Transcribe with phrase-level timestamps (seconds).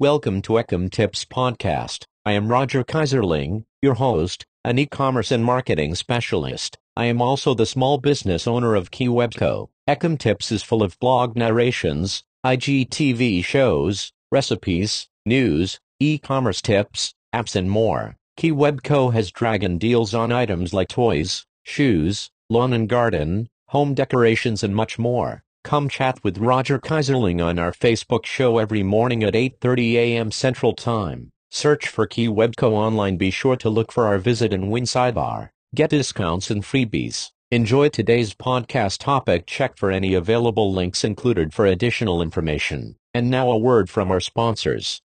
[0.00, 2.04] Welcome to Ecom Tips Podcast.
[2.24, 6.78] I am Roger Keyserling, your host, an e-commerce and marketing specialist.
[6.96, 9.70] I am also the small business owner of KeyWebco.
[9.88, 17.68] Ecom Tips is full of blog narrations, IGTV shows, recipes, news, e-commerce tips, apps and
[17.68, 18.14] more.
[18.38, 24.76] KeyWebco has dragon deals on items like toys, shoes, lawn and garden, home decorations and
[24.76, 25.42] much more.
[25.68, 30.30] Come chat with Roger Keyserling on our Facebook show every morning at 8:30 a.m.
[30.30, 31.30] Central Time.
[31.50, 33.18] Search for Key Webco online.
[33.18, 35.50] Be sure to look for our visit and win sidebar.
[35.74, 37.32] Get discounts and freebies.
[37.50, 39.44] Enjoy today's podcast topic.
[39.46, 42.96] Check for any available links included for additional information.
[43.12, 45.02] And now a word from our sponsors.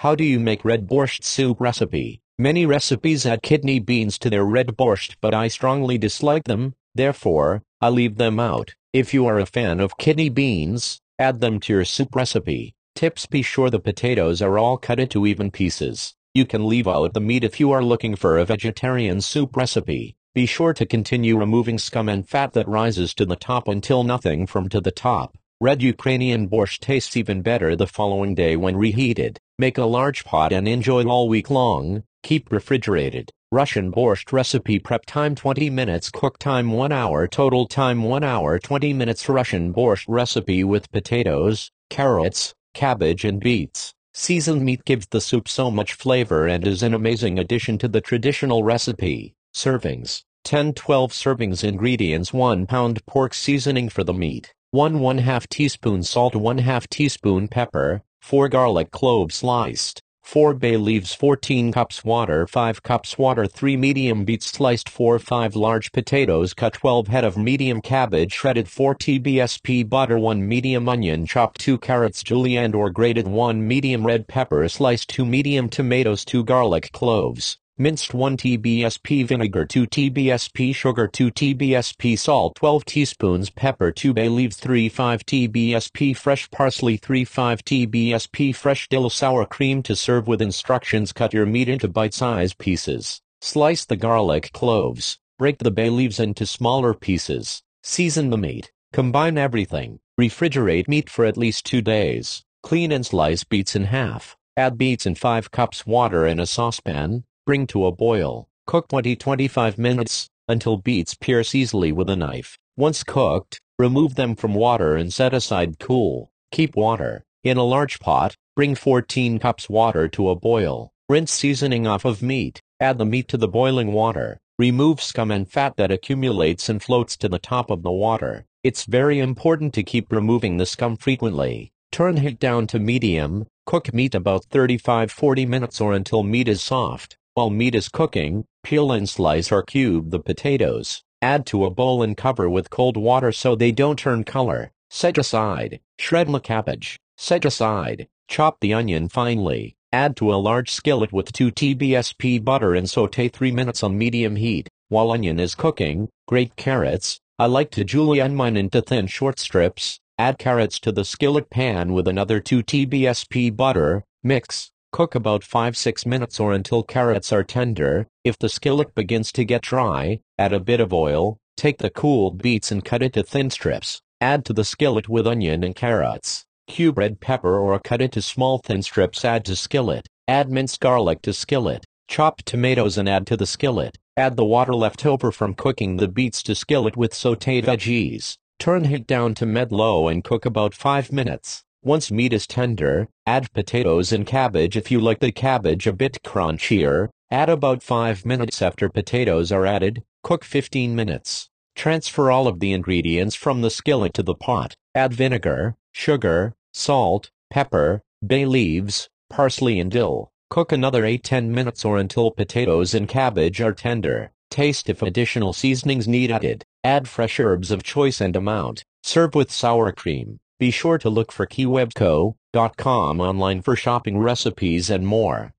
[0.00, 2.20] How do you make red borscht soup recipe?
[2.38, 7.62] Many recipes add kidney beans to their red borscht but I strongly dislike them, therefore,
[7.80, 8.74] I leave them out.
[8.92, 12.74] If you are a fan of kidney beans, add them to your soup recipe.
[12.94, 16.14] Tips Be sure the potatoes are all cut into even pieces.
[16.34, 20.14] You can leave out the meat if you are looking for a vegetarian soup recipe.
[20.34, 24.46] Be sure to continue removing scum and fat that rises to the top until nothing
[24.46, 25.38] from to the top.
[25.58, 29.40] Red Ukrainian borscht tastes even better the following day when reheated.
[29.58, 32.02] Make a large pot and enjoy all week long.
[32.22, 33.30] Keep refrigerated.
[33.50, 36.10] Russian borscht recipe prep time 20 minutes.
[36.10, 37.26] Cook time 1 hour.
[37.26, 39.26] Total time 1 hour 20 minutes.
[39.30, 43.94] Russian borscht recipe with potatoes, carrots, cabbage and beets.
[44.12, 48.02] Seasoned meat gives the soup so much flavor and is an amazing addition to the
[48.02, 49.32] traditional recipe.
[49.54, 50.22] Servings.
[50.44, 51.64] 10 12 servings.
[51.64, 52.30] Ingredients.
[52.30, 54.52] 1 pound pork seasoning for the meat.
[54.72, 56.36] 1 1 2 teaspoon salt.
[56.36, 62.82] 1 2 teaspoon pepper 4 garlic cloves sliced, 4 bay leaves 14 cups water 5
[62.82, 67.80] cups water 3 medium beets sliced 4 5 large potatoes cut 12 head of medium
[67.80, 73.64] cabbage shredded 4 tbsp butter 1 medium onion chopped 2 carrots julienne or grated 1
[73.64, 79.86] medium red pepper sliced 2 medium tomatoes 2 garlic cloves minced 1 tbsp vinegar 2
[79.86, 86.50] tbsp sugar 2 tbsp salt 12 teaspoons pepper 2 bay leaves 3 5 tbsp fresh
[86.50, 91.12] parsley 3 5 tbsp fresh dill sour cream to serve with instructions.
[91.12, 93.20] Cut your meat into bite-sized pieces.
[93.42, 95.18] Slice the garlic cloves.
[95.38, 97.62] Break the bay leaves into smaller pieces.
[97.82, 98.72] Season the meat.
[98.94, 99.98] Combine everything.
[100.18, 102.42] Refrigerate meat for at least 2 days.
[102.62, 104.34] Clean and slice beets in half.
[104.56, 108.48] Add beets and 5 cups water in a saucepan Bring to a boil.
[108.66, 112.58] Cook 20-25 minutes, until beets pierce easily with a knife.
[112.76, 116.32] Once cooked, remove them from water and set aside cool.
[116.50, 117.24] Keep water.
[117.44, 120.90] In a large pot, bring 14 cups water to a boil.
[121.08, 122.60] Rinse seasoning off of meat.
[122.80, 124.40] Add the meat to the boiling water.
[124.58, 128.44] Remove scum and fat that accumulates and floats to the top of the water.
[128.64, 131.70] It's very important to keep removing the scum frequently.
[131.92, 133.46] Turn heat down to medium.
[133.66, 137.16] Cook meat about 35-40 minutes or until meat is soft.
[137.36, 141.02] While meat is cooking, peel and slice or cube the potatoes.
[141.20, 144.72] Add to a bowl and cover with cold water so they don't turn color.
[144.88, 145.80] Set aside.
[145.98, 146.98] Shred the cabbage.
[147.18, 148.08] Set aside.
[148.26, 149.76] Chop the onion finely.
[149.92, 154.36] Add to a large skillet with 2 tbsp butter and saute 3 minutes on medium
[154.36, 154.70] heat.
[154.88, 157.20] While onion is cooking, grate carrots.
[157.38, 160.00] I like to julienne mine into thin short strips.
[160.16, 164.04] Add carrots to the skillet pan with another 2 tbsp butter.
[164.24, 164.70] Mix.
[164.92, 168.06] Cook about 5-6 minutes or until carrots are tender.
[168.24, 171.38] If the skillet begins to get dry, add a bit of oil.
[171.56, 174.00] Take the cooled beets and cut into thin strips.
[174.20, 176.44] Add to the skillet with onion and carrots.
[176.66, 180.06] Cube red pepper or cut into small thin strips add to skillet.
[180.26, 181.84] Add minced garlic to skillet.
[182.08, 183.98] Chop tomatoes and add to the skillet.
[184.16, 188.36] Add the water left over from cooking the beets to skillet with sauteed veggies.
[188.58, 191.65] Turn heat down to med-low and cook about 5 minutes.
[191.86, 196.18] Once meat is tender, add potatoes and cabbage if you like the cabbage a bit
[196.24, 197.08] crunchier.
[197.30, 200.02] Add about 5 minutes after potatoes are added.
[200.24, 201.48] Cook 15 minutes.
[201.76, 204.74] Transfer all of the ingredients from the skillet to the pot.
[204.96, 210.32] Add vinegar, sugar, salt, pepper, bay leaves, parsley and dill.
[210.50, 214.32] Cook another 8-10 minutes or until potatoes and cabbage are tender.
[214.50, 216.64] Taste if additional seasonings need added.
[216.82, 218.82] Add fresh herbs of choice and amount.
[219.04, 220.40] Serve with sour cream.
[220.58, 225.55] Be sure to look for keywebco.com online for shopping recipes and more.